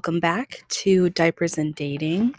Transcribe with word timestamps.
Welcome 0.00 0.20
back 0.20 0.62
to 0.68 1.10
Diapers 1.10 1.58
and 1.58 1.74
Dating. 1.74 2.34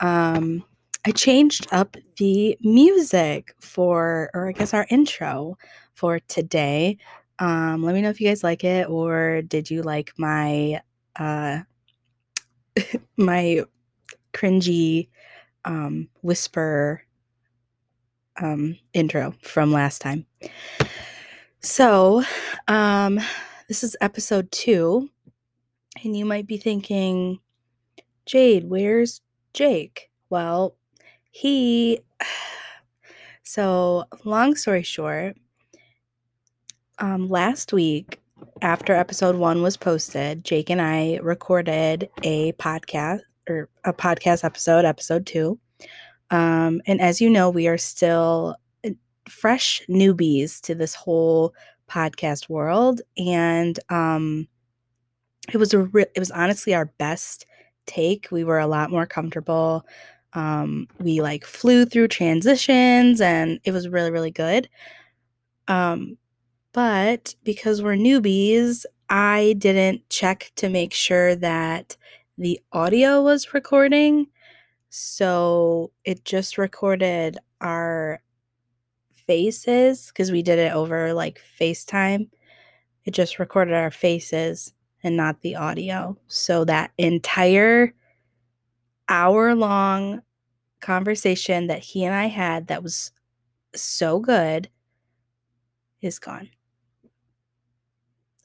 Um, 0.00 0.64
I 1.04 1.10
changed 1.10 1.66
up 1.70 1.98
the 2.16 2.56
music 2.62 3.54
for, 3.60 4.30
or 4.32 4.48
I 4.48 4.52
guess 4.52 4.72
our 4.72 4.86
intro 4.88 5.58
for 5.92 6.20
today. 6.20 6.96
Um, 7.38 7.82
let 7.82 7.94
me 7.94 8.00
know 8.00 8.08
if 8.08 8.18
you 8.18 8.28
guys 8.28 8.42
like 8.42 8.64
it, 8.64 8.88
or 8.88 9.42
did 9.42 9.70
you 9.70 9.82
like 9.82 10.14
my 10.16 10.80
uh, 11.16 11.58
my 13.18 13.62
cringy 14.32 15.08
um, 15.66 16.08
whisper 16.22 17.02
um, 18.40 18.78
intro 18.94 19.34
from 19.42 19.70
last 19.70 20.00
time? 20.00 20.24
So, 21.60 22.24
um, 22.68 23.20
this 23.68 23.84
is 23.84 23.98
episode 24.00 24.50
two, 24.50 25.10
and 26.04 26.16
you 26.16 26.24
might 26.24 26.46
be 26.46 26.56
thinking, 26.56 27.38
Jade, 28.26 28.68
where's 28.68 29.20
Jake? 29.54 30.10
Well, 30.30 30.76
he. 31.30 32.00
So, 33.44 34.04
long 34.24 34.54
story 34.54 34.84
short, 34.84 35.36
um, 36.98 37.28
last 37.28 37.72
week, 37.72 38.20
after 38.62 38.94
episode 38.94 39.36
one 39.36 39.62
was 39.62 39.76
posted, 39.76 40.44
Jake 40.44 40.70
and 40.70 40.80
I 40.80 41.18
recorded 41.22 42.08
a 42.22 42.52
podcast 42.54 43.20
or 43.48 43.68
a 43.84 43.92
podcast 43.92 44.44
episode, 44.44 44.84
episode 44.84 45.26
two. 45.26 45.58
Um, 46.30 46.80
and 46.86 47.00
as 47.00 47.20
you 47.20 47.28
know, 47.28 47.50
we 47.50 47.66
are 47.66 47.78
still 47.78 48.56
uh, 48.86 48.90
fresh 49.28 49.82
newbies 49.88 50.60
to 50.62 50.74
this 50.74 50.94
whole 50.94 51.52
podcast 51.90 52.48
world, 52.48 53.02
and 53.18 53.78
um, 53.90 54.48
it 55.52 55.56
was 55.56 55.74
a 55.74 55.80
re- 55.80 56.06
it 56.14 56.18
was 56.18 56.30
honestly 56.30 56.74
our 56.74 56.86
best 56.98 57.46
take. 57.86 58.28
We 58.30 58.44
were 58.44 58.58
a 58.58 58.66
lot 58.66 58.90
more 58.90 59.06
comfortable. 59.06 59.86
Um, 60.34 60.88
we 60.98 61.20
like 61.20 61.44
flew 61.44 61.84
through 61.84 62.08
transitions, 62.08 63.20
and 63.20 63.60
it 63.64 63.72
was 63.72 63.88
really 63.88 64.10
really 64.10 64.30
good. 64.30 64.68
Um, 65.68 66.16
but 66.72 67.34
because 67.44 67.82
we're 67.82 67.96
newbies, 67.96 68.84
I 69.10 69.54
didn't 69.58 70.08
check 70.08 70.52
to 70.56 70.68
make 70.68 70.94
sure 70.94 71.36
that 71.36 71.96
the 72.38 72.60
audio 72.72 73.22
was 73.22 73.52
recording. 73.52 74.26
So 74.90 75.92
it 76.04 76.24
just 76.24 76.58
recorded 76.58 77.38
our 77.60 78.22
faces 79.26 80.08
because 80.08 80.30
we 80.30 80.42
did 80.42 80.58
it 80.58 80.72
over 80.72 81.14
like 81.14 81.40
FaceTime. 81.60 82.28
It 83.04 83.12
just 83.12 83.38
recorded 83.38 83.74
our 83.74 83.90
faces 83.90 84.72
and 85.02 85.16
not 85.16 85.40
the 85.40 85.56
audio. 85.56 86.16
So 86.28 86.64
that 86.64 86.92
entire 86.98 87.92
hour 89.08 89.54
long 89.54 90.22
conversation 90.80 91.66
that 91.68 91.80
he 91.80 92.04
and 92.04 92.14
I 92.14 92.26
had 92.26 92.66
that 92.68 92.82
was 92.82 93.12
so 93.74 94.20
good 94.20 94.68
is 96.00 96.18
gone. 96.18 96.50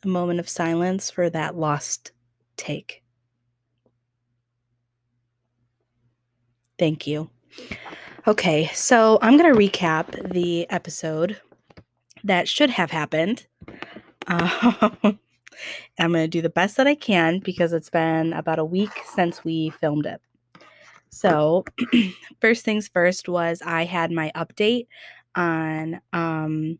A 0.03 0.07
moment 0.07 0.39
of 0.39 0.47
silence 0.47 1.09
for 1.09 1.29
that 1.29 1.57
lost 1.57 2.11
take. 2.55 3.03
Thank 6.77 7.07
you. 7.07 7.29
Okay, 8.27 8.69
so 8.73 9.17
I'm 9.21 9.37
going 9.37 9.51
to 9.51 9.59
recap 9.59 10.31
the 10.31 10.69
episode 10.69 11.39
that 12.23 12.47
should 12.47 12.69
have 12.71 12.91
happened. 12.91 13.47
Um, 14.29 15.19
I'm 15.99 16.11
going 16.11 16.23
to 16.23 16.27
do 16.27 16.41
the 16.41 16.49
best 16.49 16.77
that 16.77 16.87
I 16.87 16.95
can 16.95 17.39
because 17.39 17.73
it's 17.73 17.89
been 17.89 18.33
about 18.33 18.59
a 18.59 18.65
week 18.65 18.91
since 19.13 19.43
we 19.43 19.69
filmed 19.71 20.05
it. 20.05 20.21
So, 21.09 21.63
first 22.41 22.65
things 22.65 22.87
first 22.87 23.29
was 23.29 23.61
I 23.65 23.85
had 23.85 24.11
my 24.11 24.31
update 24.35 24.87
on 25.35 26.01
um, 26.13 26.79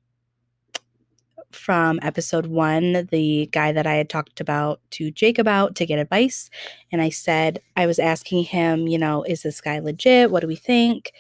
from 1.51 1.99
episode 2.01 2.47
one, 2.47 3.07
the 3.11 3.47
guy 3.51 3.71
that 3.71 3.87
I 3.87 3.95
had 3.95 4.09
talked 4.09 4.39
about 4.39 4.79
to 4.91 5.11
Jake 5.11 5.39
about 5.39 5.75
to 5.75 5.85
get 5.85 5.99
advice. 5.99 6.49
And 6.91 7.01
I 7.01 7.09
said, 7.09 7.61
I 7.75 7.85
was 7.85 7.99
asking 7.99 8.45
him, 8.45 8.87
you 8.87 8.97
know, 8.97 9.23
is 9.23 9.43
this 9.43 9.61
guy 9.61 9.79
legit? 9.79 10.31
What 10.31 10.41
do 10.41 10.47
we 10.47 10.55
think? 10.55 11.11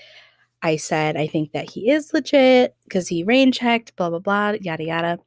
I 0.61 0.75
said, 0.75 1.17
I 1.17 1.27
think 1.27 1.51
that 1.51 1.69
he 1.69 1.91
is 1.91 2.13
legit 2.13 2.75
because 2.83 3.07
he 3.07 3.23
rain 3.23 3.51
checked, 3.51 3.95
blah, 3.95 4.09
blah, 4.09 4.19
blah, 4.19 4.51
yada, 4.59 4.83
yada. 4.83 5.19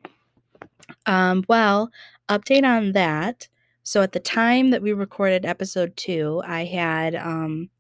Um, 1.07 1.45
well, 1.49 1.91
update 2.29 2.65
on 2.65 2.93
that. 2.93 3.49
So 3.83 4.03
at 4.03 4.13
the 4.13 4.21
time 4.21 4.71
that 4.71 4.83
we 4.83 4.93
recorded 4.93 5.45
episode 5.45 5.97
two, 5.97 6.43
I 6.47 6.65
had 6.65 7.15
um, 7.15 7.71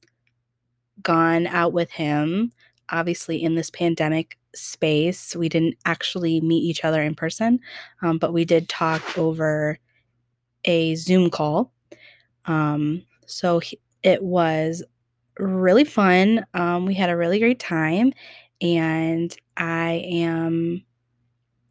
gone 1.02 1.46
out 1.46 1.72
with 1.72 1.90
him, 1.90 2.52
obviously 2.90 3.42
in 3.42 3.54
this 3.54 3.70
pandemic 3.70 4.38
space. 4.54 5.36
We 5.36 5.48
didn't 5.48 5.76
actually 5.84 6.40
meet 6.40 6.64
each 6.64 6.84
other 6.84 7.02
in 7.02 7.14
person, 7.14 7.60
um, 8.02 8.18
but 8.18 8.32
we 8.32 8.44
did 8.44 8.68
talk 8.68 9.16
over 9.18 9.78
a 10.64 10.94
Zoom 10.96 11.30
call. 11.30 11.72
Um, 12.46 13.04
so 13.26 13.60
he, 13.60 13.78
it 14.02 14.22
was 14.22 14.82
really 15.38 15.84
fun. 15.84 16.44
Um, 16.54 16.86
we 16.86 16.94
had 16.94 17.10
a 17.10 17.16
really 17.16 17.38
great 17.38 17.60
time, 17.60 18.12
and 18.60 19.34
I 19.56 20.02
am 20.06 20.84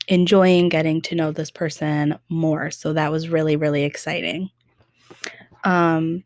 enjoying 0.09 0.69
getting 0.69 1.01
to 1.03 1.15
know 1.15 1.31
this 1.31 1.51
person 1.51 2.17
more. 2.29 2.71
So 2.71 2.93
that 2.93 3.11
was 3.11 3.29
really, 3.29 3.55
really 3.55 3.83
exciting. 3.83 4.49
Um, 5.63 6.23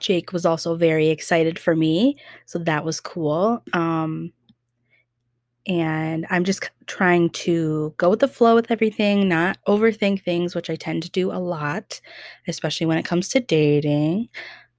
Jake 0.00 0.32
was 0.32 0.44
also 0.44 0.74
very 0.74 1.08
excited 1.08 1.58
for 1.58 1.74
me, 1.74 2.18
so 2.46 2.58
that 2.58 2.84
was 2.84 3.00
cool. 3.00 3.62
Um, 3.72 4.32
and 5.66 6.26
I'm 6.28 6.44
just 6.44 6.68
trying 6.86 7.30
to 7.30 7.94
go 7.96 8.10
with 8.10 8.20
the 8.20 8.28
flow 8.28 8.54
with 8.54 8.70
everything, 8.70 9.28
not 9.28 9.56
overthink 9.66 10.22
things, 10.22 10.54
which 10.54 10.68
I 10.68 10.76
tend 10.76 11.04
to 11.04 11.10
do 11.10 11.32
a 11.32 11.38
lot, 11.38 12.00
especially 12.48 12.86
when 12.86 12.98
it 12.98 13.06
comes 13.06 13.28
to 13.30 13.40
dating. 13.40 14.28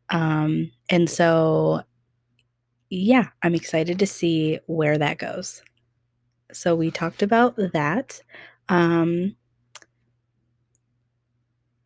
Um, 0.09 0.71
and 0.89 1.09
so, 1.09 1.81
yeah, 2.89 3.29
I'm 3.41 3.55
excited 3.55 3.97
to 3.99 4.05
see 4.05 4.59
where 4.67 4.97
that 4.97 5.17
goes. 5.17 5.63
So, 6.51 6.75
we 6.75 6.91
talked 6.91 7.21
about 7.21 7.55
that. 7.57 8.21
Um, 8.69 9.35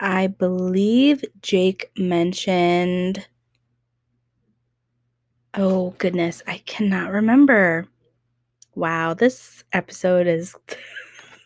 I 0.01 0.27
believe 0.27 1.23
Jake 1.41 1.91
mentioned. 1.97 3.27
Oh, 5.55 5.91
goodness, 5.97 6.41
I 6.47 6.59
cannot 6.59 7.11
remember. 7.11 7.87
Wow, 8.75 9.13
this 9.13 9.63
episode 9.73 10.27
is 10.27 10.55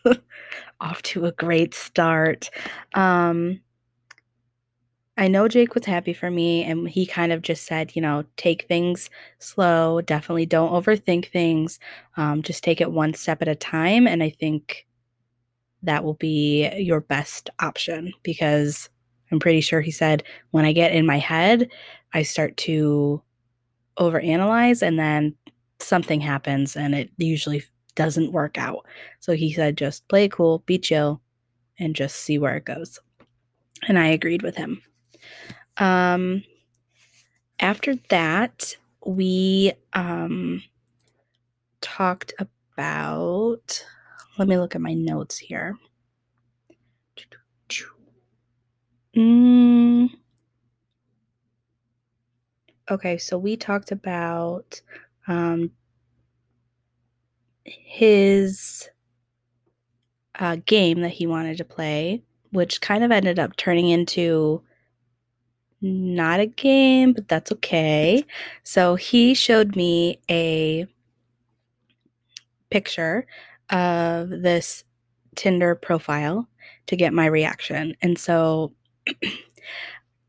off 0.80 1.02
to 1.02 1.26
a 1.26 1.32
great 1.32 1.74
start. 1.74 2.50
Um, 2.94 3.60
I 5.16 5.28
know 5.28 5.46
Jake 5.46 5.74
was 5.74 5.84
happy 5.84 6.12
for 6.12 6.28
me, 6.28 6.64
and 6.64 6.88
he 6.88 7.06
kind 7.06 7.32
of 7.32 7.42
just 7.42 7.66
said, 7.66 7.94
you 7.94 8.02
know, 8.02 8.24
take 8.36 8.66
things 8.66 9.10
slow. 9.38 10.00
Definitely 10.00 10.46
don't 10.46 10.72
overthink 10.72 11.30
things. 11.30 11.78
Um, 12.16 12.42
just 12.42 12.64
take 12.64 12.80
it 12.80 12.90
one 12.90 13.14
step 13.14 13.40
at 13.40 13.48
a 13.48 13.54
time. 13.54 14.08
And 14.08 14.22
I 14.24 14.30
think 14.30 14.86
that 15.84 16.02
will 16.02 16.14
be 16.14 16.68
your 16.78 17.00
best 17.00 17.48
option 17.60 18.12
because 18.22 18.88
I'm 19.30 19.38
pretty 19.38 19.60
sure 19.60 19.80
he 19.80 19.90
said, 19.92 20.24
when 20.50 20.64
I 20.64 20.72
get 20.72 20.92
in 20.92 21.06
my 21.06 21.18
head, 21.18 21.68
I 22.12 22.22
start 22.22 22.56
to 22.58 23.22
overanalyze 23.98 24.82
and 24.82 24.98
then 24.98 25.34
something 25.78 26.20
happens 26.20 26.76
and 26.76 26.94
it 26.94 27.10
usually 27.18 27.62
doesn't 27.94 28.32
work 28.32 28.58
out. 28.58 28.86
So 29.20 29.34
he 29.34 29.52
said, 29.52 29.76
just 29.76 30.06
play 30.08 30.28
cool, 30.28 30.60
be 30.66 30.78
chill, 30.78 31.20
and 31.78 31.94
just 31.94 32.16
see 32.16 32.38
where 32.38 32.56
it 32.56 32.64
goes. 32.64 32.98
And 33.86 33.98
I 33.98 34.06
agreed 34.08 34.42
with 34.42 34.56
him. 34.56 34.82
Um, 35.76 36.44
after 37.60 37.94
that, 38.10 38.76
we 39.06 39.72
um, 39.92 40.62
talked 41.80 42.32
about, 42.38 43.84
let 44.38 44.48
me 44.48 44.58
look 44.58 44.74
at 44.74 44.80
my 44.80 44.94
notes 44.94 45.38
here. 45.38 45.76
Mm. 49.16 50.10
Okay, 52.90 53.16
so 53.16 53.38
we 53.38 53.56
talked 53.56 53.92
about 53.92 54.80
um, 55.28 55.70
his 57.64 58.88
uh, 60.38 60.56
game 60.66 61.00
that 61.00 61.10
he 61.10 61.26
wanted 61.26 61.56
to 61.58 61.64
play, 61.64 62.22
which 62.50 62.80
kind 62.80 63.04
of 63.04 63.12
ended 63.12 63.38
up 63.38 63.56
turning 63.56 63.88
into 63.88 64.62
not 65.80 66.40
a 66.40 66.46
game, 66.46 67.12
but 67.12 67.28
that's 67.28 67.52
okay. 67.52 68.24
So 68.62 68.94
he 68.94 69.34
showed 69.34 69.76
me 69.76 70.18
a 70.30 70.86
picture 72.70 73.26
of 73.70 74.30
this 74.30 74.84
Tinder 75.36 75.74
profile 75.74 76.48
to 76.86 76.96
get 76.96 77.12
my 77.12 77.26
reaction. 77.26 77.96
And 78.02 78.18
so 78.18 78.72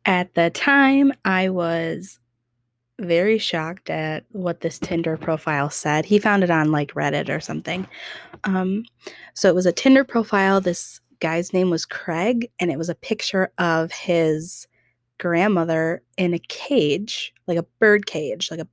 At 0.06 0.36
the 0.36 0.52
time, 0.52 1.14
I 1.26 1.50
was 1.50 2.20
very 3.00 3.38
shocked 3.38 3.90
at 3.90 4.24
what 4.32 4.62
this 4.62 4.78
Tinder 4.80 5.18
profile 5.18 5.70
said. 5.70 6.06
He 6.06 6.20
found 6.20 6.44
it 6.44 6.52
on 6.52 6.72
like 6.72 6.94
Reddit 6.94 7.28
or 7.30 7.40
something. 7.40 7.88
Um, 8.44 8.86
so 9.34 9.50
it 9.50 9.56
was 9.56 9.66
a 9.66 9.72
Tinder 9.72 10.04
profile. 10.04 10.62
This 10.62 11.02
guy's 11.20 11.54
name 11.54 11.72
was 11.72 11.86
Craig, 11.86 12.52
and 12.60 12.72
it 12.72 12.78
was 12.78 12.90
a 12.90 12.96
picture 12.96 13.52
of 13.58 13.92
his 13.92 14.68
grandmother 15.18 16.02
in 16.18 16.34
a 16.34 16.40
cage, 16.40 17.34
like 17.48 17.58
a 17.58 17.66
bird 17.80 18.06
cage, 18.06 18.50
like 18.52 18.60
a, 18.60 18.68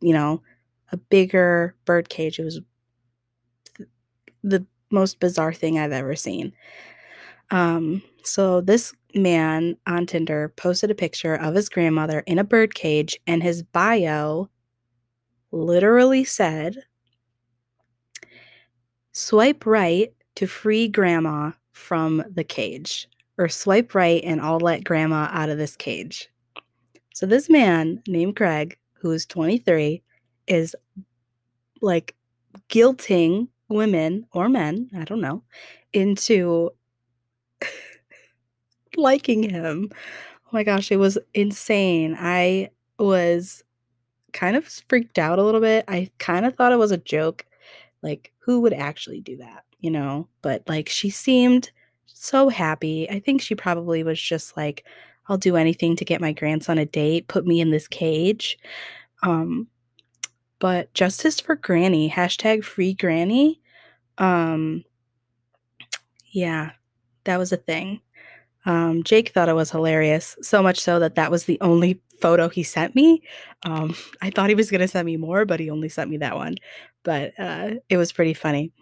you 0.00 0.12
know, 0.12 0.42
a 0.92 0.96
bigger 0.96 1.74
bird 1.84 2.08
cage. 2.08 2.38
It 2.38 2.44
was 2.44 2.60
the 4.42 4.66
most 4.90 5.20
bizarre 5.20 5.52
thing 5.52 5.78
I've 5.78 5.92
ever 5.92 6.16
seen. 6.16 6.52
Um, 7.50 8.02
so 8.24 8.60
this 8.60 8.92
man 9.14 9.76
on 9.86 10.06
Tinder 10.06 10.52
posted 10.56 10.90
a 10.90 10.94
picture 10.94 11.34
of 11.34 11.54
his 11.54 11.68
grandmother 11.68 12.20
in 12.20 12.38
a 12.38 12.44
bird 12.44 12.74
cage, 12.74 13.18
and 13.26 13.42
his 13.42 13.62
bio 13.62 14.48
literally 15.50 16.24
said, 16.24 16.76
Swipe 19.12 19.66
right 19.66 20.12
to 20.36 20.46
free 20.46 20.88
grandma 20.88 21.52
from 21.72 22.22
the 22.30 22.44
cage, 22.44 23.08
or 23.38 23.48
swipe 23.48 23.94
right 23.94 24.22
and 24.24 24.40
I'll 24.40 24.58
let 24.58 24.84
grandma 24.84 25.28
out 25.30 25.48
of 25.48 25.58
this 25.58 25.76
cage. 25.76 26.28
So, 27.14 27.26
this 27.26 27.48
man 27.48 28.02
named 28.06 28.36
Craig, 28.36 28.76
who 29.00 29.10
is 29.10 29.26
23, 29.26 30.02
is 30.46 30.76
like 31.80 32.14
guilting 32.68 33.48
women 33.68 34.26
or 34.32 34.48
men, 34.48 34.90
I 34.96 35.04
don't 35.04 35.20
know, 35.20 35.42
into 35.92 36.70
liking 38.96 39.48
him. 39.48 39.90
Oh 39.92 40.50
my 40.52 40.64
gosh, 40.64 40.90
it 40.90 40.96
was 40.96 41.18
insane. 41.34 42.16
I 42.18 42.70
was 42.98 43.62
kind 44.32 44.56
of 44.56 44.64
freaked 44.88 45.18
out 45.18 45.38
a 45.38 45.44
little 45.44 45.60
bit. 45.60 45.84
I 45.88 46.10
kind 46.18 46.46
of 46.46 46.54
thought 46.54 46.72
it 46.72 46.78
was 46.78 46.92
a 46.92 46.98
joke. 46.98 47.44
Like, 48.02 48.32
who 48.38 48.60
would 48.60 48.72
actually 48.72 49.20
do 49.20 49.36
that, 49.38 49.64
you 49.80 49.90
know? 49.90 50.28
But 50.42 50.62
like, 50.68 50.88
she 50.88 51.10
seemed 51.10 51.70
so 52.26 52.48
happy. 52.48 53.08
I 53.10 53.20
think 53.20 53.40
she 53.40 53.54
probably 53.54 54.02
was 54.02 54.20
just 54.20 54.56
like, 54.56 54.84
I'll 55.28 55.38
do 55.38 55.56
anything 55.56 55.96
to 55.96 56.04
get 56.04 56.20
my 56.20 56.32
grandson 56.32 56.78
a 56.78 56.86
date, 56.86 57.28
put 57.28 57.46
me 57.46 57.60
in 57.60 57.70
this 57.70 57.86
cage. 57.86 58.58
Um, 59.22 59.68
but 60.58 60.92
justice 60.94 61.40
for 61.40 61.54
Granny, 61.54 62.10
hashtag 62.10 62.64
free 62.64 62.94
Granny. 62.94 63.60
Um, 64.16 64.84
yeah, 66.32 66.72
that 67.24 67.38
was 67.38 67.52
a 67.52 67.56
thing. 67.56 68.00
Um, 68.66 69.02
Jake 69.02 69.30
thought 69.30 69.48
it 69.48 69.54
was 69.54 69.70
hilarious, 69.70 70.36
so 70.42 70.62
much 70.62 70.80
so 70.80 70.98
that 70.98 71.14
that 71.14 71.30
was 71.30 71.44
the 71.44 71.60
only 71.60 72.00
photo 72.20 72.48
he 72.48 72.62
sent 72.62 72.94
me. 72.94 73.22
Um, 73.64 73.94
I 74.22 74.30
thought 74.30 74.48
he 74.48 74.54
was 74.54 74.70
going 74.70 74.80
to 74.80 74.88
send 74.88 75.06
me 75.06 75.16
more, 75.16 75.44
but 75.44 75.60
he 75.60 75.70
only 75.70 75.88
sent 75.88 76.10
me 76.10 76.16
that 76.18 76.36
one. 76.36 76.56
But 77.04 77.32
uh, 77.38 77.70
it 77.88 77.96
was 77.96 78.12
pretty 78.12 78.34
funny. 78.34 78.72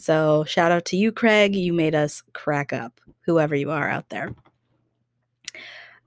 So 0.00 0.44
shout 0.44 0.72
out 0.72 0.86
to 0.86 0.96
you, 0.96 1.12
Craig. 1.12 1.54
You 1.54 1.74
made 1.74 1.94
us 1.94 2.22
crack 2.32 2.72
up, 2.72 3.00
whoever 3.26 3.54
you 3.54 3.70
are 3.70 3.88
out 3.88 4.08
there. 4.08 4.34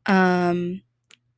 Um, 0.08 0.82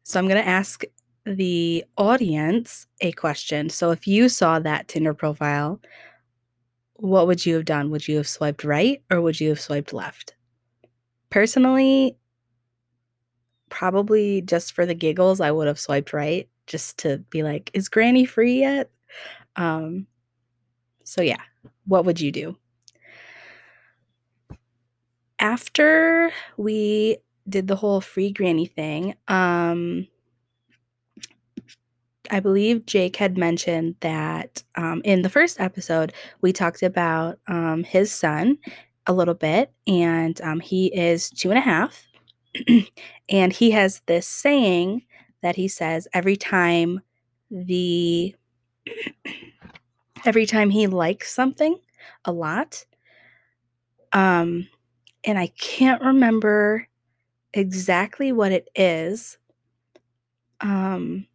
so 0.04 0.20
I'm 0.20 0.28
going 0.28 0.42
to 0.42 0.50
ask 0.50 0.84
the 1.26 1.84
audience 1.98 2.88
a 3.02 3.12
question. 3.12 3.70
So 3.70 3.92
if 3.92 4.08
you 4.08 4.30
saw 4.30 4.60
that 4.60 4.88
Tinder 4.88 5.14
profile, 5.14 5.82
what 6.94 7.28
would 7.28 7.46
you 7.46 7.56
have 7.56 7.66
done? 7.66 7.92
Would 7.92 8.08
you 8.08 8.18
have 8.18 8.28
swiped 8.28 8.64
right 8.64 9.02
or 9.12 9.22
would 9.22 9.40
you 9.40 9.50
have 9.50 9.60
swiped 9.60 9.92
left? 9.92 10.34
Personally, 11.30 12.16
probably 13.70 14.42
just 14.42 14.72
for 14.72 14.86
the 14.86 14.96
giggles, 14.96 15.42
I 15.42 15.52
would 15.52 15.68
have 15.68 15.80
swiped 15.80 16.14
right 16.14 16.48
just 16.68 17.00
to 17.00 17.18
be 17.30 17.44
like, 17.44 17.70
is 17.74 17.90
Granny 17.90 18.24
free 18.24 18.60
yet? 18.60 18.92
Um, 19.58 20.08
so 21.04 21.22
yeah, 21.22 21.42
what 21.86 22.06
would 22.06 22.20
you 22.20 22.32
do? 22.32 22.58
After 25.40 26.32
we 26.58 27.18
did 27.48 27.68
the 27.68 27.76
whole 27.76 28.02
free 28.02 28.32
Granny 28.32 28.66
thing, 28.66 29.16
um, 29.28 30.08
I 32.32 32.40
believe 32.40 32.86
Jake 32.86 33.18
had 33.18 33.38
mentioned 33.38 33.96
that 34.00 34.64
um, 34.76 35.02
in 35.04 35.22
the 35.22 35.30
first 35.30 35.60
episode, 35.60 36.14
we 36.42 36.52
talked 36.54 36.84
about 36.84 37.40
um, 37.48 37.84
his 37.84 38.12
son 38.12 38.58
a 39.08 39.14
little 39.14 39.34
bit, 39.34 39.72
and 39.88 40.40
um, 40.42 40.60
he 40.60 40.88
is 40.88 41.30
two 41.30 41.50
and 41.50 41.58
a 41.58 41.62
half. 41.62 42.08
and 43.30 43.54
he 43.54 43.72
has 43.72 44.02
this 44.08 44.28
saying 44.28 45.04
that 45.42 45.56
he 45.56 45.68
says 45.68 46.08
every 46.14 46.36
time 46.36 47.02
the 47.52 48.36
every 50.26 50.46
time 50.46 50.70
he 50.70 50.88
likes 50.88 51.34
something 51.34 51.78
a 52.26 52.32
lot 52.32 52.86
um 54.14 54.68
and 55.24 55.38
i 55.38 55.48
can't 55.58 56.02
remember 56.02 56.88
exactly 57.54 58.32
what 58.32 58.52
it 58.52 58.68
is 58.76 59.38
um 60.62 61.26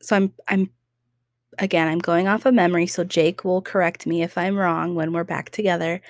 so 0.00 0.16
i'm 0.16 0.32
i'm 0.48 0.70
again, 1.60 1.88
I'm 1.88 1.98
going 1.98 2.26
off 2.26 2.46
of 2.46 2.54
memory, 2.54 2.86
so 2.86 3.04
Jake 3.04 3.44
will 3.44 3.62
correct 3.62 4.06
me 4.06 4.22
if 4.22 4.36
I'm 4.36 4.56
wrong 4.56 4.94
when 4.94 5.12
we're 5.12 5.24
back 5.24 5.50
together. 5.50 6.00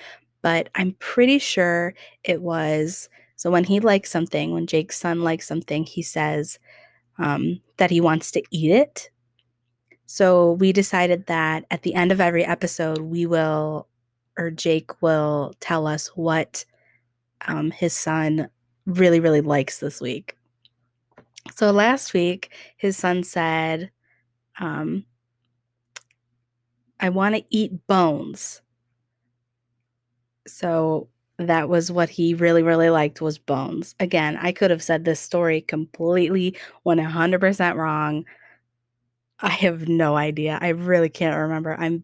But 0.41 0.69
I'm 0.75 0.93
pretty 0.93 1.39
sure 1.39 1.93
it 2.23 2.41
was 2.41 3.09
so 3.35 3.49
when 3.51 3.63
he 3.63 3.79
likes 3.79 4.11
something, 4.11 4.53
when 4.53 4.67
Jake's 4.67 4.99
son 4.99 5.21
likes 5.21 5.47
something, 5.47 5.83
he 5.83 6.03
says 6.03 6.59
um, 7.17 7.59
that 7.77 7.89
he 7.89 7.99
wants 7.99 8.31
to 8.31 8.43
eat 8.51 8.71
it. 8.71 9.09
So 10.13 10.51
we 10.51 10.73
decided 10.73 11.27
that 11.27 11.63
at 11.71 11.83
the 11.83 11.95
end 11.95 12.11
of 12.11 12.19
every 12.19 12.43
episode, 12.43 12.97
we 12.97 13.25
will, 13.25 13.87
or 14.37 14.51
Jake 14.51 15.01
will 15.01 15.53
tell 15.61 15.87
us 15.87 16.07
what 16.07 16.65
um, 17.47 17.71
his 17.71 17.93
son 17.93 18.49
really, 18.85 19.21
really 19.21 19.39
likes 19.39 19.79
this 19.79 20.01
week. 20.01 20.35
So 21.55 21.71
last 21.71 22.13
week, 22.13 22.51
his 22.75 22.97
son 22.97 23.23
said, 23.23 23.89
um, 24.59 25.05
I 26.99 27.07
want 27.07 27.35
to 27.35 27.45
eat 27.49 27.87
bones. 27.87 28.61
So 30.45 31.07
that 31.37 31.69
was 31.69 31.89
what 31.89 32.09
he 32.09 32.33
really 32.33 32.63
really 32.63 32.89
liked 32.89 33.21
was 33.21 33.37
bones. 33.37 33.95
Again, 33.97 34.37
I 34.41 34.51
could 34.51 34.71
have 34.71 34.83
said 34.83 35.05
this 35.05 35.21
story 35.21 35.61
completely 35.61 36.57
100% 36.85 37.75
wrong. 37.75 38.25
I 39.41 39.49
have 39.49 39.87
no 39.87 40.15
idea. 40.15 40.57
I 40.61 40.69
really 40.69 41.09
can't 41.09 41.37
remember. 41.37 41.75
I'm 41.79 42.03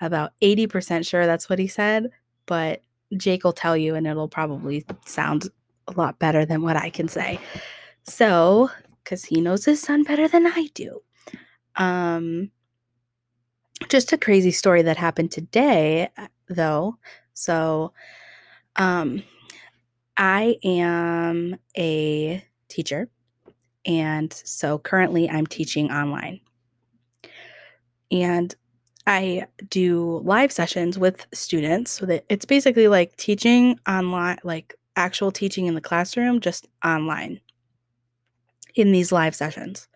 about 0.00 0.32
80% 0.42 1.06
sure 1.06 1.26
that's 1.26 1.48
what 1.48 1.58
he 1.58 1.66
said, 1.66 2.10
but 2.46 2.82
Jake 3.16 3.44
will 3.44 3.52
tell 3.52 3.76
you 3.76 3.94
and 3.94 4.06
it'll 4.06 4.28
probably 4.28 4.84
sound 5.06 5.48
a 5.86 5.92
lot 5.92 6.18
better 6.18 6.44
than 6.44 6.62
what 6.62 6.76
I 6.76 6.90
can 6.90 7.08
say. 7.08 7.38
So, 8.04 8.70
cuz 9.04 9.24
he 9.24 9.40
knows 9.40 9.64
his 9.64 9.80
son 9.80 10.02
better 10.02 10.28
than 10.28 10.46
I 10.46 10.68
do. 10.74 11.02
Um 11.76 12.50
just 13.88 14.12
a 14.12 14.18
crazy 14.18 14.50
story 14.50 14.82
that 14.82 14.96
happened 14.96 15.30
today, 15.30 16.10
uh, 16.16 16.26
though. 16.48 16.98
So, 17.34 17.92
um, 18.76 19.22
I 20.16 20.56
am 20.64 21.56
a 21.76 22.44
teacher, 22.68 23.08
and 23.86 24.32
so 24.32 24.78
currently 24.78 25.30
I'm 25.30 25.46
teaching 25.46 25.90
online. 25.92 26.40
And 28.10 28.54
I 29.06 29.46
do 29.70 30.20
live 30.24 30.52
sessions 30.52 30.98
with 30.98 31.26
students 31.32 31.92
so 31.92 32.06
that 32.06 32.24
it's 32.28 32.44
basically 32.44 32.88
like 32.88 33.16
teaching 33.16 33.78
online, 33.88 34.38
like 34.44 34.74
actual 34.96 35.30
teaching 35.32 35.66
in 35.66 35.74
the 35.74 35.80
classroom, 35.80 36.40
just 36.40 36.68
online 36.84 37.40
in 38.74 38.92
these 38.92 39.12
live 39.12 39.34
sessions. 39.34 39.88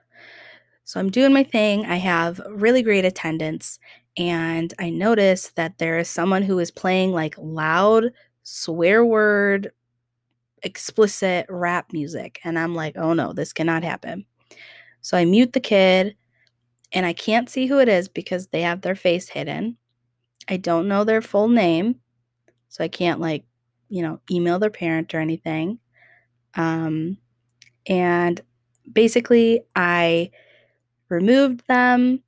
So 0.84 0.98
I'm 0.98 1.10
doing 1.10 1.32
my 1.32 1.44
thing. 1.44 1.86
I 1.86 1.96
have 1.96 2.40
really 2.48 2.82
great 2.82 3.04
attendance. 3.04 3.78
And 4.16 4.74
I 4.78 4.90
notice 4.90 5.50
that 5.56 5.78
there 5.78 5.98
is 5.98 6.08
someone 6.08 6.42
who 6.42 6.58
is 6.58 6.70
playing 6.70 7.12
like 7.12 7.34
loud 7.38 8.12
swear 8.42 9.04
word, 9.04 9.72
explicit 10.62 11.46
rap 11.48 11.92
music. 11.92 12.40
And 12.44 12.58
I'm 12.58 12.74
like, 12.74 12.96
oh 12.96 13.14
no, 13.14 13.32
this 13.32 13.52
cannot 13.52 13.84
happen. 13.84 14.26
So 15.00 15.16
I 15.16 15.24
mute 15.24 15.52
the 15.52 15.60
kid 15.60 16.16
and 16.92 17.06
I 17.06 17.12
can't 17.12 17.48
see 17.48 17.66
who 17.66 17.78
it 17.80 17.88
is 17.88 18.08
because 18.08 18.48
they 18.48 18.62
have 18.62 18.82
their 18.82 18.94
face 18.94 19.28
hidden. 19.28 19.76
I 20.48 20.56
don't 20.56 20.88
know 20.88 21.04
their 21.04 21.22
full 21.22 21.48
name. 21.48 21.96
So 22.68 22.84
I 22.84 22.88
can't 22.88 23.20
like, 23.20 23.44
you 23.88 24.02
know, 24.02 24.20
email 24.30 24.58
their 24.58 24.70
parent 24.70 25.14
or 25.14 25.20
anything. 25.20 25.78
Um, 26.54 27.18
and 27.86 28.40
basically, 28.90 29.62
I 29.76 30.30
removed 31.08 31.62
them 31.68 32.22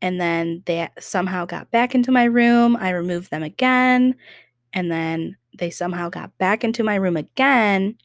and 0.00 0.20
then 0.20 0.62
they 0.66 0.88
somehow 0.98 1.44
got 1.44 1.70
back 1.70 1.94
into 1.94 2.10
my 2.10 2.24
room. 2.24 2.76
I 2.76 2.90
removed 2.90 3.30
them 3.30 3.42
again 3.42 4.14
and 4.72 4.90
then 4.90 5.36
they 5.58 5.70
somehow 5.70 6.08
got 6.08 6.36
back 6.38 6.64
into 6.64 6.82
my 6.82 6.94
room 6.94 7.16
again 7.16 7.96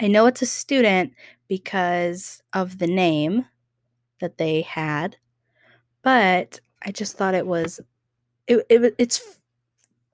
I 0.00 0.06
know 0.06 0.26
it's 0.26 0.42
a 0.42 0.46
student 0.46 1.12
because 1.48 2.40
of 2.52 2.78
the 2.78 2.86
name 2.86 3.44
that 4.20 4.38
they 4.38 4.62
had, 4.62 5.16
but 6.02 6.60
I 6.82 6.92
just 6.92 7.16
thought 7.16 7.34
it 7.34 7.46
was 7.46 7.80
it, 8.46 8.64
it 8.68 8.94
it's 8.98 9.38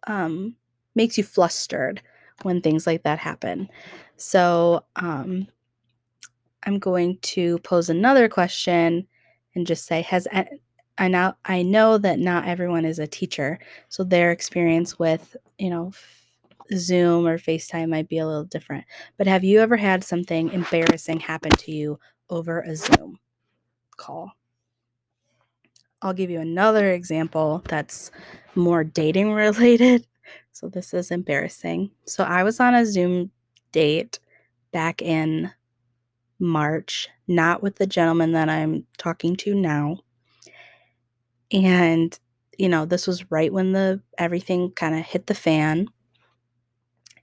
um 0.07 0.57
makes 0.95 1.19
you 1.19 1.25
flustered 1.25 2.03
when 2.43 2.61
things 2.61 2.87
like 2.87 3.03
that 3.05 3.19
happen. 3.19 3.69
So, 4.17 4.85
um 4.97 5.49
I'm 6.65 6.79
going 6.79 7.19
to 7.23 7.59
pose 7.59 7.91
another 7.91 8.29
question 8.29 9.07
and 9.55 9.67
just 9.67 9.87
say 9.87 10.03
has 10.03 10.27
I 10.99 11.09
now 11.09 11.37
I 11.45 11.63
know 11.63 11.99
that 11.99 12.19
not 12.19 12.47
everyone 12.47 12.85
is 12.85 12.99
a 12.99 13.07
teacher, 13.07 13.59
so 13.89 14.05
their 14.05 14.31
experience 14.31 14.99
with, 14.99 15.37
you 15.59 15.71
know, 15.71 15.93
Zoom 16.75 17.27
or 17.27 17.39
FaceTime 17.39 17.89
might 17.91 18.09
be 18.09 18.19
a 18.19 18.27
little 18.27 18.45
different. 18.45 18.85
But 19.17 19.27
have 19.27 19.45
you 19.45 19.61
ever 19.61 19.77
had 19.77 20.05
something 20.05 20.51
embarrassing 20.51 21.21
happen 21.21 21.51
to 21.51 21.73
you 21.73 21.99
over 22.31 22.61
a 22.61 22.77
Zoom 22.77 23.19
call? 23.97 24.33
I'll 26.03 26.13
give 26.13 26.31
you 26.31 26.41
another 26.41 26.91
example 26.91 27.63
that's 27.67 28.11
more 28.55 28.85
dating 28.85 29.33
related. 29.33 30.07
So 30.53 30.69
this 30.69 30.95
is 30.95 31.11
embarrassing. 31.11 31.91
So 32.07 32.23
I 32.23 32.45
was 32.45 32.61
on 32.61 32.77
a 32.77 32.87
Zoom 32.87 33.33
date 33.73 34.21
back 34.73 35.03
in 35.03 35.51
March, 36.39 37.09
not 37.27 37.61
with 37.61 37.77
the 37.77 37.89
gentleman 37.89 38.33
that 38.33 38.49
I'm 38.49 38.87
talking 38.97 39.35
to 39.37 39.55
now. 39.55 39.99
And 41.53 42.17
you 42.59 42.69
know, 42.69 42.85
this 42.85 43.07
was 43.07 43.31
right 43.31 43.53
when 43.53 43.73
the 43.73 44.01
everything 44.17 44.71
kind 44.71 44.95
of 44.95 45.05
hit 45.05 45.27
the 45.27 45.35
fan 45.35 45.89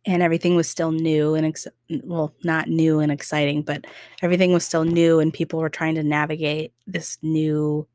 and 0.05 0.23
everything 0.23 0.55
was 0.55 0.67
still 0.67 0.91
new 0.91 1.35
and 1.35 1.45
ex- 1.45 1.67
well, 2.03 2.33
not 2.43 2.67
new 2.67 2.99
and 2.99 3.11
exciting, 3.11 3.61
but 3.61 3.85
everything 4.21 4.51
was 4.51 4.65
still 4.65 4.83
new 4.83 5.19
and 5.19 5.33
people 5.33 5.59
were 5.59 5.69
trying 5.69 5.95
to 5.95 6.03
navigate 6.03 6.73
this 6.87 7.17
new 7.21 7.87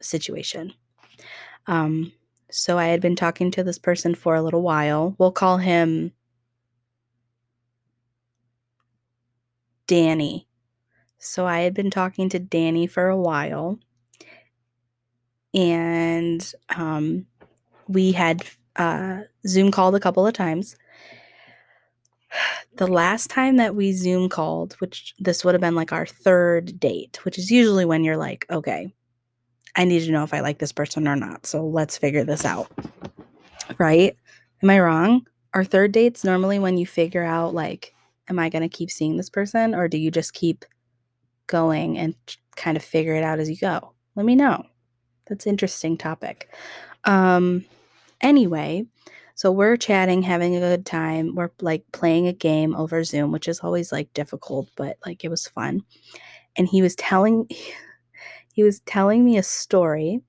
situation. 0.00 0.72
Um, 1.66 2.12
so 2.50 2.78
I 2.78 2.86
had 2.86 3.00
been 3.00 3.16
talking 3.16 3.50
to 3.52 3.64
this 3.64 3.78
person 3.78 4.14
for 4.14 4.34
a 4.34 4.42
little 4.42 4.62
while. 4.62 5.14
We'll 5.18 5.32
call 5.32 5.58
him 5.58 6.12
Danny. 9.86 10.48
So 11.18 11.46
I 11.46 11.60
had 11.60 11.74
been 11.74 11.90
talking 11.90 12.28
to 12.30 12.38
Danny 12.38 12.86
for 12.86 13.08
a 13.08 13.16
while. 13.16 13.78
And 15.54 16.52
um, 16.74 17.26
we 17.88 18.12
had 18.12 18.42
uh, 18.76 19.20
Zoom 19.46 19.70
called 19.70 19.94
a 19.94 20.00
couple 20.00 20.26
of 20.26 20.34
times. 20.34 20.76
The 22.76 22.86
last 22.86 23.28
time 23.28 23.56
that 23.56 23.74
we 23.74 23.92
Zoom 23.92 24.28
called, 24.28 24.74
which 24.74 25.14
this 25.18 25.44
would 25.44 25.54
have 25.54 25.60
been 25.60 25.74
like 25.74 25.92
our 25.92 26.06
third 26.06 26.80
date, 26.80 27.22
which 27.24 27.38
is 27.38 27.50
usually 27.50 27.84
when 27.84 28.04
you're 28.04 28.16
like, 28.16 28.46
okay, 28.50 28.92
I 29.76 29.84
need 29.84 30.04
to 30.04 30.12
know 30.12 30.24
if 30.24 30.32
I 30.32 30.40
like 30.40 30.58
this 30.58 30.72
person 30.72 31.06
or 31.06 31.16
not. 31.16 31.46
So 31.46 31.66
let's 31.66 31.98
figure 31.98 32.24
this 32.24 32.44
out. 32.44 32.70
Right? 33.78 34.16
Am 34.62 34.70
I 34.70 34.80
wrong? 34.80 35.26
Our 35.54 35.64
third 35.64 35.92
date's 35.92 36.24
normally 36.24 36.58
when 36.58 36.78
you 36.78 36.86
figure 36.86 37.24
out, 37.24 37.52
like, 37.54 37.94
am 38.28 38.38
I 38.38 38.48
going 38.48 38.62
to 38.62 38.74
keep 38.74 38.90
seeing 38.90 39.16
this 39.16 39.28
person 39.28 39.74
or 39.74 39.88
do 39.88 39.98
you 39.98 40.10
just 40.10 40.32
keep 40.32 40.64
going 41.46 41.98
and 41.98 42.14
kind 42.56 42.76
of 42.76 42.82
figure 42.82 43.14
it 43.14 43.24
out 43.24 43.38
as 43.38 43.50
you 43.50 43.56
go? 43.56 43.92
Let 44.14 44.24
me 44.24 44.34
know. 44.34 44.64
That's 45.26 45.46
interesting 45.46 45.96
topic. 45.96 46.50
Um, 47.04 47.64
anyway, 48.22 48.86
so 49.34 49.50
we're 49.50 49.76
chatting, 49.76 50.22
having 50.22 50.56
a 50.56 50.60
good 50.60 50.86
time. 50.86 51.34
We're 51.34 51.50
like 51.60 51.84
playing 51.92 52.26
a 52.28 52.32
game 52.32 52.74
over 52.76 53.02
Zoom, 53.04 53.32
which 53.32 53.48
is 53.48 53.60
always 53.60 53.92
like 53.92 54.12
difficult, 54.14 54.68
but 54.76 54.98
like 55.04 55.24
it 55.24 55.28
was 55.28 55.46
fun. 55.46 55.82
And 56.56 56.68
he 56.68 56.82
was 56.82 56.94
telling 56.96 57.48
he 58.54 58.62
was 58.62 58.80
telling 58.80 59.24
me 59.24 59.38
a 59.38 59.42
story 59.42 60.20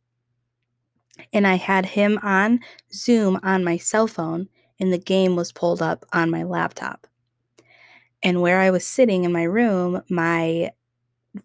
and 1.32 1.46
I 1.46 1.56
had 1.56 1.86
him 1.86 2.20
on 2.24 2.60
Zoom 2.94 3.40
on 3.44 3.64
my 3.64 3.78
cell 3.78 4.08
phone 4.08 4.48
and 4.80 4.92
the 4.92 4.98
game 4.98 5.36
was 5.36 5.52
pulled 5.52 5.82
up 5.82 6.06
on 6.14 6.30
my 6.30 6.44
laptop. 6.44 7.08
And 8.22 8.42
where 8.42 8.62
I 8.62 8.72
was 8.72 8.88
sitting 8.88 9.26
in 9.26 9.34
my 9.34 9.44
room, 9.44 10.02
my 10.10 10.72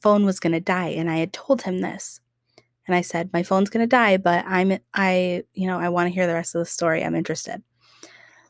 phone 0.00 0.24
was 0.24 0.40
going 0.40 0.52
to 0.52 0.60
die 0.60 0.88
and 0.88 1.10
I 1.10 1.16
had 1.16 1.32
told 1.32 1.62
him 1.62 1.80
this. 1.80 2.20
And 2.88 2.96
I 2.96 3.02
said, 3.02 3.30
"My 3.32 3.44
phone's 3.44 3.70
going 3.70 3.84
to 3.84 3.86
die, 3.86 4.16
but 4.16 4.44
I'm 4.48 4.78
I, 4.94 5.44
you 5.54 5.68
know, 5.68 5.78
I 5.78 5.90
want 5.90 6.08
to 6.08 6.14
hear 6.14 6.26
the 6.26 6.34
rest 6.34 6.54
of 6.56 6.60
the 6.60 6.66
story. 6.66 7.04
I'm 7.04 7.14
interested." 7.14 7.62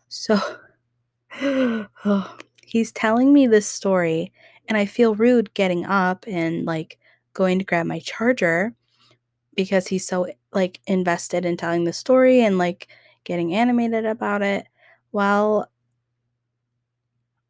So 0.08 0.40
oh, 1.42 2.36
he's 2.62 2.92
telling 2.92 3.32
me 3.32 3.46
this 3.46 3.66
story 3.68 4.32
and 4.68 4.76
I 4.76 4.86
feel 4.86 5.14
rude 5.14 5.54
getting 5.54 5.86
up 5.86 6.24
and 6.28 6.64
like 6.64 6.98
going 7.32 7.58
to 7.58 7.64
grab 7.64 7.86
my 7.86 8.00
charger 8.00 8.74
because 9.56 9.88
he's 9.88 10.06
so 10.06 10.28
like 10.52 10.80
invested 10.86 11.44
in 11.44 11.56
telling 11.56 11.84
the 11.84 11.92
story 11.92 12.42
and 12.42 12.58
like 12.58 12.88
getting 13.24 13.54
animated 13.54 14.06
about 14.06 14.42
it. 14.42 14.66
Well, 15.12 15.70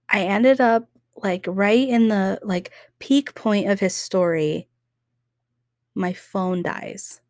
I 0.08 0.22
ended 0.22 0.60
up 0.60 0.88
like 1.16 1.44
right 1.48 1.88
in 1.88 2.08
the 2.08 2.38
like 2.42 2.72
peak 2.98 3.34
point 3.34 3.68
of 3.68 3.80
his 3.80 3.94
story 3.94 4.68
my 5.94 6.12
phone 6.12 6.62
dies. 6.62 7.20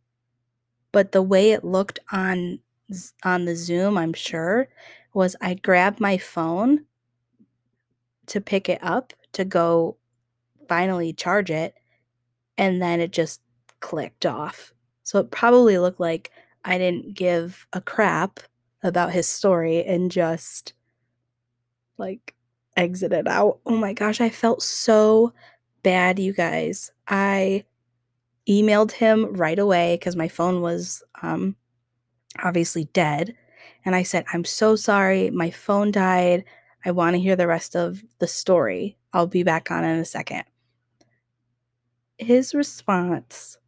But 0.93 1.13
the 1.13 1.23
way 1.23 1.53
it 1.53 1.65
looked 1.65 1.99
on 2.13 2.61
on 3.23 3.45
the 3.45 3.55
Zoom, 3.55 3.99
I'm 3.99 4.15
sure, 4.15 4.69
was 5.13 5.37
I 5.41 5.55
grabbed 5.55 6.01
my 6.01 6.17
phone 6.17 6.87
to 8.27 8.41
pick 8.41 8.69
it 8.69 8.79
up 8.83 9.13
to 9.33 9.45
go 9.45 9.97
finally 10.69 11.13
charge 11.13 11.51
it 11.51 11.75
and 12.57 12.81
then 12.81 13.01
it 13.01 13.13
just 13.13 13.41
clicked 13.81 14.27
off. 14.27 14.73
So 15.03 15.19
it 15.19 15.31
probably 15.31 15.79
looked 15.79 16.01
like 16.01 16.31
I 16.65 16.79
didn't 16.79 17.15
give 17.15 17.67
a 17.73 17.81
crap 17.81 18.41
about 18.83 19.13
his 19.13 19.29
story 19.29 19.85
and 19.85 20.11
just 20.11 20.75
like 21.97 22.35
exited 22.77 23.27
out. 23.27 23.59
Oh 23.67 23.77
my 23.77 23.93
gosh, 23.93 24.21
I 24.21 24.29
felt 24.31 24.63
so 24.63 25.33
bad, 25.83 26.19
you 26.19 26.33
guys. 26.33 26.93
I 27.07 27.65
emailed 28.49 28.93
him 28.93 29.35
right 29.35 29.59
away 29.59 29.97
because 29.97 30.17
my 30.17 30.29
phone 30.29 30.61
was 30.61 31.03
um, 31.23 31.57
obviously 32.43 32.85
dead. 32.93 33.35
And 33.85 33.95
I 33.95 34.03
said, 34.03 34.25
I'm 34.33 34.45
so 34.45 34.77
sorry. 34.77 35.31
My 35.31 35.51
phone 35.51 35.91
died. 35.91 36.45
I 36.85 36.91
want 36.91 37.15
to 37.15 37.21
hear 37.21 37.37
the 37.37 37.47
rest 37.47 37.77
of 37.77 38.03
the 38.19 38.27
story. 38.27 38.97
I'll 39.13 39.27
be 39.27 39.43
back 39.43 39.71
on 39.71 39.85
in 39.85 39.99
a 39.99 40.05
second 40.05 40.45
his 42.19 42.53
response 42.53 43.59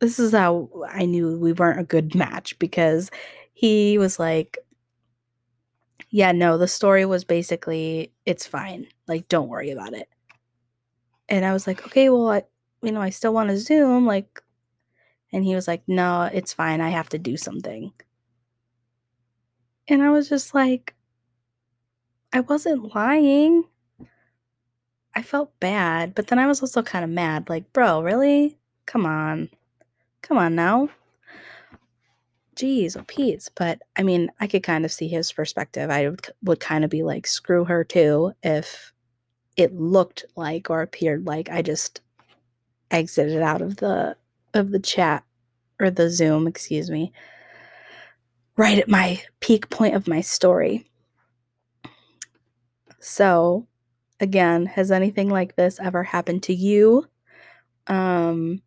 this 0.00 0.18
is 0.18 0.32
how 0.32 0.68
I 0.88 1.06
knew 1.06 1.38
we 1.38 1.52
weren't 1.52 1.80
a 1.80 1.84
good 1.84 2.14
match 2.14 2.58
because 2.58 3.10
he 3.54 3.96
was 3.96 4.18
like, 4.18 4.58
Yeah, 6.10 6.32
no, 6.32 6.58
the 6.58 6.68
story 6.68 7.06
was 7.06 7.24
basically, 7.24 8.12
it's 8.26 8.46
fine. 8.46 8.88
Like, 9.08 9.28
don't 9.28 9.48
worry 9.48 9.70
about 9.70 9.94
it. 9.94 10.08
And 11.28 11.44
I 11.44 11.54
was 11.54 11.66
like, 11.66 11.86
Okay, 11.86 12.10
well, 12.10 12.28
I, 12.28 12.42
you 12.84 12.92
know, 12.92 13.00
I 13.00 13.10
still 13.10 13.34
want 13.34 13.50
to 13.50 13.58
Zoom. 13.58 14.06
Like, 14.06 14.42
and 15.32 15.44
he 15.44 15.54
was 15.54 15.66
like, 15.66 15.82
No, 15.88 16.30
it's 16.32 16.52
fine. 16.52 16.80
I 16.80 16.90
have 16.90 17.08
to 17.10 17.18
do 17.18 17.36
something. 17.36 17.92
And 19.88 20.02
I 20.02 20.10
was 20.10 20.28
just 20.28 20.54
like, 20.54 20.94
I 22.32 22.40
wasn't 22.40 22.94
lying. 22.94 23.64
I 25.14 25.22
felt 25.22 25.58
bad, 25.60 26.14
but 26.14 26.26
then 26.26 26.38
I 26.38 26.46
was 26.46 26.60
also 26.60 26.82
kind 26.82 27.04
of 27.04 27.10
mad. 27.10 27.48
Like, 27.48 27.72
bro, 27.72 28.02
really? 28.02 28.58
Come 28.86 29.06
on. 29.06 29.50
Come 30.22 30.38
on 30.38 30.54
now. 30.54 30.88
Jeez, 32.56 32.96
oh 32.96 33.04
Pete. 33.06 33.48
But 33.54 33.82
I 33.96 34.02
mean, 34.02 34.30
I 34.40 34.46
could 34.46 34.62
kind 34.62 34.84
of 34.84 34.92
see 34.92 35.08
his 35.08 35.32
perspective. 35.32 35.90
I 35.90 36.08
would, 36.08 36.26
would 36.42 36.60
kind 36.60 36.84
of 36.84 36.90
be 36.90 37.02
like, 37.02 37.26
screw 37.26 37.64
her 37.64 37.84
too, 37.84 38.32
if 38.42 38.92
it 39.56 39.74
looked 39.74 40.24
like 40.36 40.70
or 40.70 40.82
appeared 40.82 41.26
like 41.26 41.48
I 41.50 41.62
just 41.62 42.00
exited 42.98 43.42
out 43.42 43.62
of 43.62 43.76
the 43.76 44.16
of 44.54 44.70
the 44.70 44.78
chat 44.78 45.24
or 45.80 45.90
the 45.90 46.10
Zoom, 46.10 46.46
excuse 46.46 46.90
me, 46.90 47.12
right 48.56 48.78
at 48.78 48.88
my 48.88 49.20
peak 49.40 49.68
point 49.70 49.94
of 49.94 50.08
my 50.08 50.20
story. 50.20 50.88
So 53.00 53.66
again, 54.20 54.66
has 54.66 54.90
anything 54.90 55.28
like 55.28 55.56
this 55.56 55.78
ever 55.80 56.02
happened 56.02 56.42
to 56.44 56.54
you? 56.54 57.06
Um, 57.86 58.62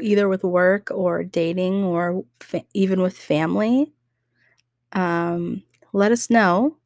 either 0.00 0.28
with 0.28 0.44
work 0.44 0.90
or 0.90 1.22
dating 1.22 1.84
or 1.84 2.24
fa- 2.40 2.64
even 2.74 3.00
with 3.00 3.16
family? 3.16 3.92
Um, 4.92 5.62
let 5.92 6.12
us 6.12 6.28
know. 6.28 6.76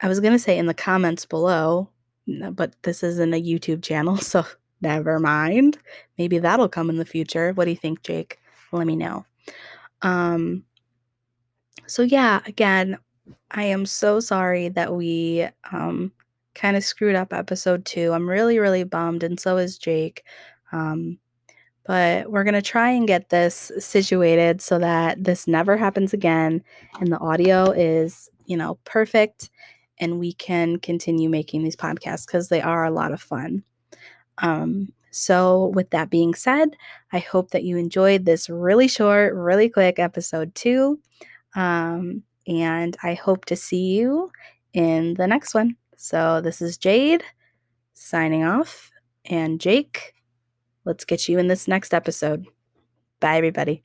I 0.00 0.08
was 0.08 0.20
going 0.20 0.32
to 0.32 0.38
say 0.38 0.58
in 0.58 0.66
the 0.66 0.74
comments 0.74 1.24
below, 1.24 1.88
but 2.26 2.74
this 2.82 3.02
isn't 3.02 3.34
a 3.34 3.42
YouTube 3.42 3.82
channel, 3.82 4.16
so 4.18 4.44
never 4.82 5.18
mind. 5.18 5.78
Maybe 6.18 6.38
that'll 6.38 6.68
come 6.68 6.90
in 6.90 6.96
the 6.96 7.04
future. 7.04 7.52
What 7.52 7.64
do 7.64 7.70
you 7.70 7.76
think, 7.76 8.02
Jake? 8.02 8.38
Let 8.72 8.86
me 8.86 8.96
know. 8.96 9.24
Um, 10.02 10.64
so, 11.86 12.02
yeah, 12.02 12.40
again, 12.46 12.98
I 13.50 13.64
am 13.64 13.86
so 13.86 14.20
sorry 14.20 14.68
that 14.70 14.94
we 14.94 15.46
um, 15.70 16.12
kind 16.54 16.76
of 16.76 16.84
screwed 16.84 17.14
up 17.14 17.32
episode 17.32 17.84
two. 17.84 18.12
I'm 18.12 18.28
really, 18.28 18.58
really 18.58 18.84
bummed, 18.84 19.22
and 19.22 19.38
so 19.38 19.56
is 19.56 19.78
Jake. 19.78 20.24
Um, 20.72 21.18
but 21.84 22.30
we're 22.30 22.44
going 22.44 22.54
to 22.54 22.62
try 22.62 22.90
and 22.90 23.08
get 23.08 23.30
this 23.30 23.72
situated 23.78 24.60
so 24.60 24.78
that 24.78 25.22
this 25.22 25.48
never 25.48 25.76
happens 25.76 26.12
again 26.12 26.62
and 27.00 27.12
the 27.12 27.18
audio 27.18 27.70
is, 27.72 28.28
you 28.46 28.56
know, 28.56 28.78
perfect 28.84 29.50
and 29.98 30.18
we 30.18 30.32
can 30.32 30.78
continue 30.78 31.28
making 31.28 31.62
these 31.62 31.76
podcasts 31.76 32.26
because 32.26 32.48
they 32.48 32.60
are 32.60 32.84
a 32.84 32.90
lot 32.90 33.12
of 33.12 33.20
fun. 33.20 33.64
Um, 34.38 34.92
so, 35.10 35.66
with 35.74 35.90
that 35.90 36.10
being 36.10 36.34
said, 36.34 36.76
I 37.12 37.18
hope 37.18 37.50
that 37.50 37.64
you 37.64 37.76
enjoyed 37.76 38.24
this 38.24 38.48
really 38.48 38.88
short, 38.88 39.34
really 39.34 39.68
quick 39.68 39.98
episode 39.98 40.54
two. 40.54 41.00
Um, 41.54 42.22
and 42.46 42.96
I 43.02 43.14
hope 43.14 43.44
to 43.46 43.56
see 43.56 43.92
you 43.92 44.30
in 44.72 45.14
the 45.14 45.26
next 45.26 45.54
one. 45.54 45.76
So, 45.96 46.40
this 46.40 46.62
is 46.62 46.78
Jade 46.78 47.22
signing 47.94 48.42
off, 48.44 48.90
and 49.26 49.60
Jake, 49.60 50.14
let's 50.84 51.04
get 51.04 51.28
you 51.28 51.38
in 51.38 51.48
this 51.48 51.68
next 51.68 51.92
episode. 51.94 52.46
Bye, 53.20 53.36
everybody. 53.36 53.84